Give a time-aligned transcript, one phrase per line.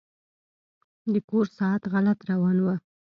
[1.13, 2.67] د کور ساعت غلط روان و.